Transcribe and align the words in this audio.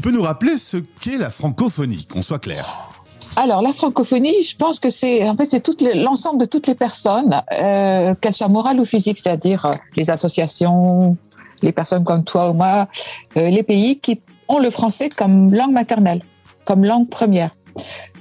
Tu 0.00 0.10
peux 0.10 0.16
nous 0.16 0.22
rappeler 0.22 0.58
ce 0.58 0.76
qu'est 1.00 1.18
la 1.18 1.28
francophonie, 1.28 2.06
qu'on 2.06 2.22
soit 2.22 2.38
clair 2.38 2.88
alors, 3.36 3.62
la 3.62 3.72
francophonie, 3.72 4.42
je 4.42 4.56
pense 4.56 4.80
que 4.80 4.90
c'est 4.90 5.28
en 5.28 5.36
fait 5.36 5.50
c'est 5.50 5.94
l'ensemble 5.94 6.40
de 6.40 6.44
toutes 6.44 6.66
les 6.66 6.74
personnes, 6.74 7.40
euh, 7.52 8.14
qu'elles 8.20 8.34
soient 8.34 8.48
morales 8.48 8.80
ou 8.80 8.84
physiques, 8.84 9.20
c'est-à-dire 9.22 9.64
euh, 9.64 9.74
les 9.96 10.10
associations, 10.10 11.16
les 11.62 11.70
personnes 11.70 12.02
comme 12.02 12.24
toi 12.24 12.50
ou 12.50 12.54
moi, 12.54 12.88
euh, 13.36 13.48
les 13.48 13.62
pays 13.62 14.00
qui 14.00 14.20
ont 14.48 14.58
le 14.58 14.70
français 14.70 15.08
comme 15.08 15.54
langue 15.54 15.70
maternelle, 15.70 16.22
comme 16.64 16.84
langue 16.84 17.08
première. 17.08 17.50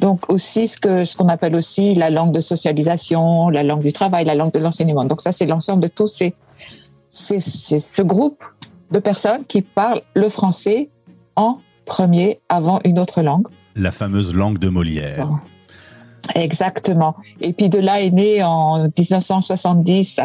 Donc 0.02 0.32
aussi 0.32 0.68
ce 0.68 0.78
que 0.78 1.04
ce 1.06 1.18
qu'on 1.18 1.30
appelle 1.30 1.56
aussi 1.56 1.96
la 1.96 2.12
langue 2.12 2.32
de 2.32 2.42
socialisation, 2.42 3.50
la 3.50 3.64
langue 3.64 3.82
du 3.82 3.94
travail, 3.94 4.26
la 4.26 4.36
langue 4.36 4.52
de 4.52 4.60
l'enseignement. 4.60 5.06
Donc 5.06 5.22
ça 5.22 5.32
c'est 5.32 5.48
l'ensemble 5.48 5.82
de 5.82 5.88
tous 5.88 6.10
ces 6.10 6.36
c'est 7.10 7.40
ce 7.40 8.02
groupe 8.04 8.44
de 8.92 9.00
personnes 9.00 9.46
qui 9.46 9.64
parlent 9.64 10.02
le 10.14 10.30
français 10.30 10.90
en 11.36 11.58
premier 11.88 12.40
avant 12.50 12.80
une 12.84 13.00
autre 13.00 13.22
langue. 13.24 13.48
La 13.76 13.92
fameuse 13.92 14.36
langue 14.36 14.60
de 14.60 14.70
Molière. 14.70 15.30
Exactement. 16.36 17.16
Et 17.42 17.54
puis 17.54 17.70
de 17.70 17.80
là 17.80 18.02
est 18.02 18.12
née 18.12 18.44
en 18.44 18.90
1970 18.96 20.20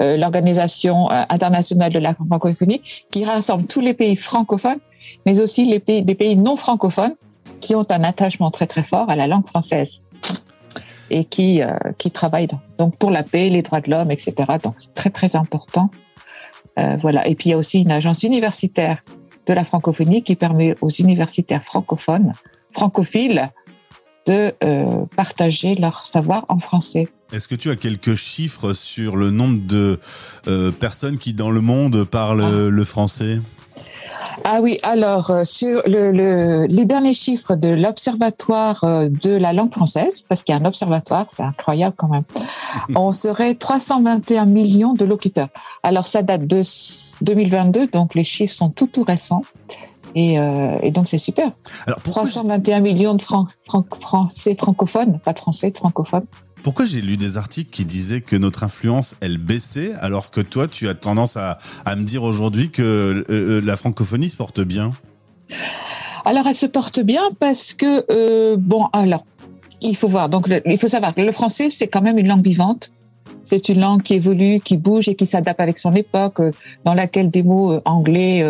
euh, 0.00 0.16
l'Organisation 0.16 1.10
euh, 1.10 1.24
internationale 1.30 1.92
de 1.92 1.98
la 1.98 2.14
francophonie 2.14 2.82
qui 3.10 3.24
rassemble 3.24 3.66
tous 3.66 3.80
les 3.80 3.94
pays 3.94 4.14
francophones, 4.14 4.78
mais 5.26 5.40
aussi 5.40 5.64
les 5.64 5.80
pays, 5.80 6.02
des 6.02 6.14
pays 6.14 6.36
non 6.36 6.56
francophones 6.56 7.16
qui 7.60 7.74
ont 7.74 7.86
un 7.90 8.04
attachement 8.04 8.50
très 8.50 8.66
très 8.66 8.84
fort 8.84 9.10
à 9.10 9.16
la 9.16 9.26
langue 9.26 9.46
française 9.48 10.02
et 11.10 11.24
qui, 11.24 11.62
euh, 11.62 11.76
qui 11.96 12.10
travaillent 12.10 12.48
donc 12.78 12.96
pour 12.96 13.10
la 13.10 13.22
paix, 13.22 13.48
les 13.48 13.62
droits 13.62 13.80
de 13.80 13.90
l'homme, 13.90 14.10
etc. 14.10 14.34
Donc 14.62 14.74
c'est 14.78 14.94
très 14.94 15.10
très 15.10 15.34
important. 15.34 15.90
Euh, 16.78 16.96
voilà. 17.00 17.26
Et 17.26 17.34
puis 17.34 17.50
il 17.50 17.52
y 17.52 17.54
a 17.54 17.58
aussi 17.58 17.82
une 17.82 17.90
agence 17.90 18.22
universitaire 18.22 19.00
de 19.48 19.54
la 19.54 19.64
francophonie 19.64 20.22
qui 20.22 20.36
permet 20.36 20.76
aux 20.80 20.90
universitaires 20.90 21.64
francophones, 21.64 22.32
francophiles, 22.72 23.48
de 24.26 24.52
euh, 24.62 25.06
partager 25.16 25.74
leur 25.74 26.04
savoir 26.06 26.44
en 26.48 26.58
français. 26.58 27.08
Est-ce 27.32 27.48
que 27.48 27.54
tu 27.54 27.70
as 27.70 27.76
quelques 27.76 28.14
chiffres 28.14 28.74
sur 28.74 29.16
le 29.16 29.30
nombre 29.30 29.66
de 29.66 29.98
euh, 30.46 30.70
personnes 30.70 31.16
qui 31.16 31.32
dans 31.32 31.50
le 31.50 31.62
monde 31.62 32.04
parlent 32.04 32.44
ah. 32.44 32.70
le 32.70 32.84
français? 32.84 33.38
Ah 34.50 34.60
oui, 34.62 34.78
alors 34.82 35.30
euh, 35.30 35.44
sur 35.44 35.82
le, 35.84 36.64
les 36.64 36.86
derniers 36.86 37.12
chiffres 37.12 37.54
de 37.54 37.68
l'Observatoire 37.68 38.82
euh, 38.82 39.10
de 39.10 39.36
la 39.36 39.52
langue 39.52 39.74
française, 39.74 40.22
parce 40.26 40.42
qu'il 40.42 40.54
y 40.54 40.58
a 40.58 40.60
un 40.62 40.64
observatoire, 40.64 41.26
c'est 41.28 41.42
incroyable 41.42 41.94
quand 41.98 42.08
même, 42.08 42.24
on 42.94 43.12
serait 43.12 43.56
321 43.56 44.46
millions 44.46 44.94
de 44.94 45.04
locuteurs. 45.04 45.50
Alors 45.82 46.06
ça 46.06 46.22
date 46.22 46.46
de 46.46 46.62
2022, 47.20 47.88
donc 47.88 48.14
les 48.14 48.24
chiffres 48.24 48.54
sont 48.54 48.70
tout 48.70 48.86
tout 48.86 49.04
récents. 49.04 49.42
Et, 50.14 50.38
euh, 50.38 50.78
et 50.82 50.92
donc 50.92 51.08
c'est 51.08 51.18
super. 51.18 51.52
Alors 51.86 52.00
321 52.00 52.80
millions 52.80 53.14
de 53.16 53.22
francs 53.22 53.50
français 54.00 54.56
francophones, 54.58 55.18
pas 55.18 55.34
de 55.34 55.40
français, 55.40 55.74
francophones. 55.76 56.24
Pourquoi 56.68 56.84
j'ai 56.84 57.00
lu 57.00 57.16
des 57.16 57.38
articles 57.38 57.70
qui 57.70 57.86
disaient 57.86 58.20
que 58.20 58.36
notre 58.36 58.62
influence, 58.62 59.16
elle 59.22 59.38
baissait, 59.38 59.94
alors 60.00 60.30
que 60.30 60.42
toi, 60.42 60.68
tu 60.68 60.86
as 60.86 60.94
tendance 60.94 61.38
à, 61.38 61.56
à 61.86 61.96
me 61.96 62.04
dire 62.04 62.24
aujourd'hui 62.24 62.68
que 62.68 62.82
euh, 62.82 63.24
euh, 63.30 63.60
la 63.64 63.74
francophonie 63.74 64.28
se 64.28 64.36
porte 64.36 64.60
bien? 64.60 64.92
Alors, 66.26 66.46
elle 66.46 66.54
se 66.54 66.66
porte 66.66 67.00
bien 67.00 67.22
parce 67.40 67.72
que, 67.72 68.04
euh, 68.10 68.56
bon, 68.58 68.84
alors, 68.92 69.24
il 69.80 69.96
faut 69.96 70.08
voir. 70.08 70.28
Donc, 70.28 70.46
il 70.66 70.76
faut 70.76 70.88
savoir 70.88 71.14
que 71.14 71.22
le 71.22 71.32
français, 71.32 71.70
c'est 71.70 71.88
quand 71.88 72.02
même 72.02 72.18
une 72.18 72.28
langue 72.28 72.44
vivante. 72.44 72.90
C'est 73.46 73.70
une 73.70 73.80
langue 73.80 74.02
qui 74.02 74.12
évolue, 74.12 74.60
qui 74.60 74.76
bouge 74.76 75.08
et 75.08 75.14
qui 75.14 75.24
s'adapte 75.24 75.60
avec 75.60 75.78
son 75.78 75.94
époque, 75.94 76.38
euh, 76.40 76.50
dans 76.84 76.92
laquelle 76.92 77.30
des 77.30 77.42
mots 77.42 77.80
anglais 77.86 78.44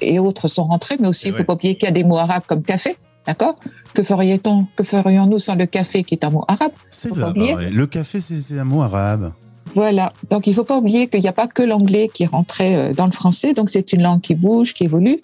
et 0.00 0.18
autres 0.18 0.48
sont 0.48 0.64
rentrés, 0.64 0.96
mais 0.98 1.08
aussi, 1.08 1.28
il 1.28 1.32
ne 1.32 1.36
faut 1.36 1.44
pas 1.44 1.52
oublier 1.52 1.74
qu'il 1.74 1.84
y 1.84 1.88
a 1.88 1.92
des 1.92 2.04
mots 2.04 2.16
arabes 2.16 2.44
comme 2.46 2.62
café 2.62 2.96
D'accord? 3.26 3.56
Que 3.94 4.02
ferions-nous 4.02 5.38
sans 5.38 5.54
le 5.54 5.66
café 5.66 6.04
qui 6.04 6.14
est 6.14 6.24
un 6.24 6.30
mot 6.30 6.44
arabe? 6.48 6.72
C'est 6.88 7.14
vrai. 7.14 7.32
Le 7.70 7.86
café, 7.86 8.20
c'est 8.20 8.58
un 8.58 8.64
mot 8.64 8.82
arabe. 8.82 9.32
Voilà. 9.74 10.12
Donc, 10.30 10.46
il 10.46 10.50
ne 10.50 10.54
faut 10.56 10.64
pas 10.64 10.78
oublier 10.78 11.08
qu'il 11.08 11.20
n'y 11.20 11.28
a 11.28 11.32
pas 11.32 11.46
que 11.46 11.62
l'anglais 11.62 12.10
qui 12.12 12.24
est 12.24 12.26
rentré 12.26 12.74
euh, 12.74 12.92
dans 12.92 13.06
le 13.06 13.12
français. 13.12 13.52
Donc, 13.52 13.70
c'est 13.70 13.92
une 13.92 14.02
langue 14.02 14.20
qui 14.20 14.34
bouge, 14.34 14.74
qui 14.74 14.84
évolue. 14.84 15.20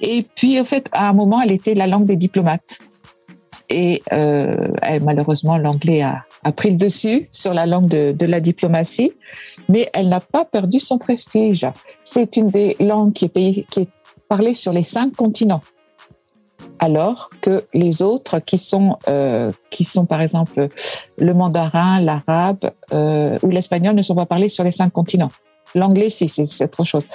Et 0.00 0.26
puis, 0.34 0.60
en 0.60 0.64
fait, 0.64 0.88
à 0.92 1.08
un 1.08 1.12
moment, 1.12 1.40
elle 1.40 1.52
était 1.52 1.74
la 1.74 1.86
langue 1.86 2.06
des 2.06 2.16
diplomates. 2.16 2.78
Et 3.70 4.02
euh, 4.12 4.68
malheureusement, 5.02 5.56
l'anglais 5.56 6.02
a, 6.02 6.24
pris 6.52 6.70
le 6.70 6.76
dessus 6.76 7.28
sur 7.32 7.54
la 7.54 7.66
langue 7.66 7.88
de, 7.88 8.12
de 8.12 8.26
la 8.26 8.40
diplomatie, 8.40 9.12
mais 9.68 9.88
elle 9.94 10.08
n'a 10.08 10.20
pas 10.20 10.44
perdu 10.44 10.80
son 10.80 10.98
prestige. 10.98 11.66
C'est 12.04 12.36
une 12.36 12.48
des 12.48 12.76
langues 12.80 13.12
qui 13.12 13.26
est, 13.26 13.66
qui 13.70 13.80
est 13.80 13.88
parlée 14.28 14.54
sur 14.54 14.72
les 14.72 14.82
cinq 14.82 15.14
continents 15.14 15.62
alors 16.80 17.28
que 17.42 17.64
les 17.74 18.02
autres 18.02 18.40
qui 18.40 18.58
sont 18.58 18.98
euh, 19.08 19.52
qui 19.70 19.84
sont 19.84 20.06
par 20.06 20.22
exemple 20.22 20.68
le 21.18 21.34
mandarin, 21.34 22.00
l'arabe 22.00 22.72
euh, 22.92 23.38
ou 23.42 23.50
l'espagnol 23.50 23.94
ne 23.94 24.02
sont 24.02 24.14
pas 24.16 24.26
parlés 24.26 24.48
sur 24.48 24.64
les 24.64 24.72
cinq 24.72 24.90
continents. 24.90 25.30
L'anglais, 25.76 26.10
si, 26.10 26.28
c'est 26.28 26.64
autre 26.64 26.84
chose. 26.84 27.06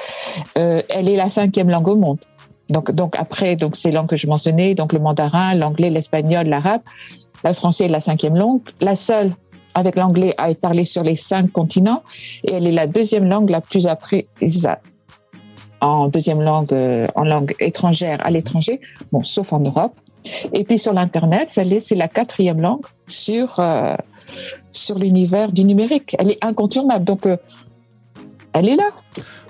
Euh, 0.57 0.81
elle 0.87 1.09
est 1.09 1.17
la 1.17 1.29
cinquième 1.29 1.69
langue 1.69 1.89
au 1.89 1.97
monde. 1.97 2.19
Donc, 2.69 2.91
donc 2.91 3.15
après, 3.19 3.57
donc 3.57 3.75
ces 3.75 3.91
langues 3.91 4.07
que 4.07 4.17
je 4.17 4.27
mentionnais, 4.27 4.75
donc 4.75 4.93
le 4.93 4.99
mandarin, 4.99 5.55
l'anglais, 5.55 5.89
l'espagnol, 5.89 6.47
l'arabe, 6.47 6.81
le 7.43 7.53
français 7.53 7.85
est 7.85 7.89
la 7.89 7.99
cinquième 7.99 8.35
langue, 8.35 8.61
la 8.79 8.95
seule 8.95 9.31
avec 9.73 9.97
l'anglais 9.97 10.33
à 10.37 10.51
être 10.51 10.61
parlée 10.61 10.85
sur 10.85 11.03
les 11.03 11.17
cinq 11.17 11.51
continents, 11.51 12.01
et 12.45 12.53
elle 12.53 12.65
est 12.65 12.71
la 12.71 12.87
deuxième 12.87 13.27
langue 13.27 13.49
la 13.49 13.59
plus 13.59 13.87
apprise 13.87 14.69
en 15.81 16.07
deuxième 16.07 16.41
langue, 16.41 16.73
euh, 16.73 17.07
en 17.15 17.23
langue 17.23 17.53
étrangère 17.59 18.19
à 18.25 18.31
l'étranger, 18.31 18.79
bon, 19.11 19.23
sauf 19.23 19.53
en 19.53 19.59
Europe. 19.59 19.93
Et 20.53 20.63
puis 20.63 20.79
sur 20.79 20.93
l'Internet, 20.93 21.49
c'est 21.51 21.95
la 21.95 22.07
quatrième 22.07 22.61
langue 22.61 22.85
sur, 23.07 23.59
euh, 23.59 23.95
sur 24.71 24.97
l'univers 24.97 25.51
du 25.51 25.63
numérique. 25.63 26.15
Elle 26.17 26.31
est 26.31 26.43
incontournable. 26.43 27.05
Donc, 27.05 27.25
euh, 27.25 27.37
elle 28.55 28.69
est 28.69 28.75
là. 28.75 28.89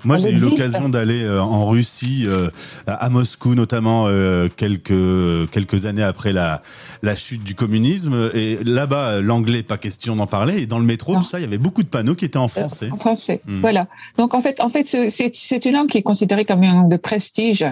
Moi, 0.04 0.16
j'ai 0.16 0.30
eu 0.30 0.38
l'occasion 0.38 0.88
d'aller 0.88 1.22
euh, 1.22 1.40
en 1.40 1.66
Russie, 1.66 2.24
euh, 2.26 2.50
à 2.86 3.08
Moscou 3.08 3.54
notamment, 3.54 4.06
euh, 4.06 4.48
quelques 4.48 5.50
quelques 5.50 5.86
années 5.86 6.02
après 6.02 6.32
la 6.32 6.62
la 7.02 7.14
chute 7.14 7.44
du 7.44 7.54
communisme. 7.54 8.30
Et 8.34 8.58
là-bas, 8.64 9.20
l'anglais, 9.20 9.62
pas 9.62 9.78
question 9.78 10.16
d'en 10.16 10.26
parler. 10.26 10.62
Et 10.62 10.66
dans 10.66 10.78
le 10.78 10.84
métro, 10.84 11.14
tout 11.14 11.22
ça, 11.22 11.38
il 11.38 11.42
y 11.42 11.46
avait 11.46 11.58
beaucoup 11.58 11.82
de 11.82 11.88
panneaux 11.88 12.14
qui 12.14 12.24
étaient 12.24 12.36
en 12.36 12.48
français. 12.48 12.90
En 12.90 12.96
français, 12.96 13.40
hmm. 13.46 13.60
voilà. 13.60 13.86
Donc 14.18 14.34
en 14.34 14.40
fait, 14.40 14.60
en 14.60 14.68
fait, 14.68 14.88
c'est 14.88 15.64
une 15.64 15.72
langue 15.72 15.88
qui 15.88 15.98
est 15.98 16.02
considérée 16.02 16.44
comme 16.44 16.62
une 16.62 16.74
langue 16.74 16.90
de 16.90 16.96
prestige. 16.96 17.64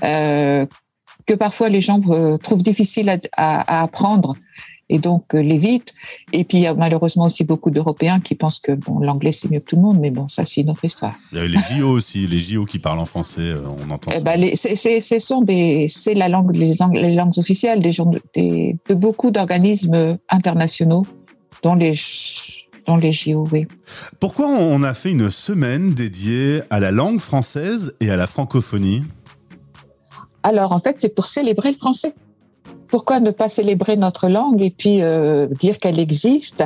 que 0.00 1.34
parfois 1.34 1.68
les 1.68 1.82
gens 1.82 2.00
trouvent 2.42 2.62
difficile 2.62 3.08
à, 3.10 3.18
à 3.36 3.82
apprendre 3.82 4.34
et 4.88 4.98
donc 4.98 5.34
euh, 5.34 5.40
l'évite. 5.40 5.94
Et 6.32 6.44
puis 6.44 6.58
il 6.58 6.62
y 6.62 6.66
a 6.66 6.74
malheureusement 6.74 7.26
aussi 7.26 7.44
beaucoup 7.44 7.70
d'Européens 7.70 8.20
qui 8.20 8.34
pensent 8.34 8.60
que 8.60 8.72
bon, 8.72 9.00
l'anglais 9.00 9.32
c'est 9.32 9.50
mieux 9.50 9.60
que 9.60 9.70
tout 9.70 9.76
le 9.76 9.82
monde, 9.82 9.98
mais 10.00 10.10
bon, 10.10 10.28
ça 10.28 10.44
c'est 10.44 10.60
une 10.62 10.70
autre 10.70 10.84
histoire. 10.84 11.14
Il 11.32 11.38
y 11.38 11.40
a 11.40 11.48
les 11.48 11.58
JO 11.58 11.88
aussi, 11.88 12.26
les 12.26 12.40
JO 12.40 12.64
qui 12.64 12.78
parlent 12.78 12.98
en 12.98 13.06
français, 13.06 13.50
euh, 13.50 13.62
on 13.86 13.90
entend. 13.90 14.10
Eh 14.14 14.20
ben, 14.20 14.54
ce 14.54 15.18
sont 15.18 15.42
des, 15.42 15.88
c'est 15.90 16.14
la 16.14 16.28
langue, 16.28 16.54
les, 16.56 16.74
les 16.94 17.14
langues 17.14 17.38
officielles 17.38 17.82
des, 17.82 17.92
des 18.34 18.76
de 18.88 18.94
beaucoup 18.94 19.30
d'organismes 19.30 20.18
internationaux, 20.28 21.04
dont 21.62 21.74
les 21.74 21.94
dont 22.86 22.96
les 22.96 23.12
JO, 23.12 23.46
oui. 23.52 23.66
Pourquoi 24.18 24.46
on 24.46 24.82
a 24.82 24.94
fait 24.94 25.10
une 25.10 25.30
semaine 25.30 25.92
dédiée 25.92 26.62
à 26.70 26.80
la 26.80 26.90
langue 26.90 27.20
française 27.20 27.94
et 28.00 28.10
à 28.10 28.16
la 28.16 28.26
francophonie? 28.26 29.04
Alors 30.42 30.72
en 30.72 30.80
fait, 30.80 30.96
c'est 30.98 31.14
pour 31.14 31.26
célébrer 31.26 31.72
le 31.72 31.76
français 31.76 32.14
pourquoi 32.88 33.20
ne 33.20 33.30
pas 33.30 33.48
célébrer 33.48 33.96
notre 33.96 34.28
langue 34.28 34.62
et 34.62 34.70
puis 34.70 35.02
euh, 35.02 35.46
dire 35.46 35.78
qu'elle 35.78 35.98
existe 35.98 36.64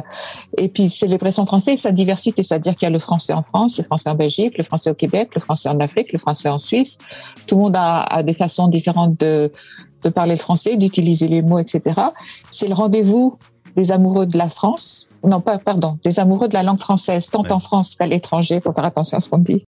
et 0.57 0.69
puis 0.69 0.91
célébrer 0.91 1.33
son 1.33 1.47
français 1.47 1.75
et 1.75 1.77
sa 1.77 1.93
diversité, 1.93 2.43
c'est-à-dire 2.43 2.75
qu'il 2.75 2.87
y 2.87 2.91
a 2.91 2.91
le 2.91 2.99
français 2.99 3.33
en 3.33 3.43
France, 3.43 3.79
le 3.79 3.85
français 3.85 4.09
en 4.09 4.15
Belgique, 4.15 4.57
le 4.57 4.65
français 4.65 4.91
au 4.91 4.95
Québec, 4.95 5.35
le 5.35 5.41
français 5.41 5.69
en 5.69 5.79
Afrique, 5.81 6.13
le 6.13 6.19
français 6.19 6.49
en 6.49 6.59
Suisse. 6.59 6.99
Tout 7.47 7.57
le 7.57 7.63
monde 7.63 7.77
a, 7.77 8.23
des 8.23 8.35
façons 8.35 8.69
différentes 8.69 9.19
de, 9.19 9.51
de 10.03 10.09
parler 10.09 10.35
le 10.35 10.41
français, 10.41 10.77
d'utiliser 10.77 11.29
les 11.29 11.43
mots, 11.43 11.59
etc. 11.59 12.01
C'est 12.51 12.69
le 12.69 12.75
rendez-vous 12.75 13.37
des 13.77 13.91
amoureux 13.91 14.27
de 14.27 14.39
la 14.39 14.49
France, 14.49 15.09
non 15.25 15.41
pas, 15.41 15.59
pardon, 15.59 15.99
des 16.05 16.21
amoureux 16.21 16.49
de 16.49 16.55
la 16.55 16.63
langue 16.63 16.81
française, 16.81 17.29
tant 17.31 17.45
en 17.51 17.61
France 17.61 17.97
qu'à 17.97 18.07
l'étranger. 18.07 18.61
Faut 18.61 18.73
faire 18.73 18.85
attention 18.85 19.19
à 19.19 19.21
ce 19.21 19.29
qu'on 19.29 19.39
dit. 19.39 19.61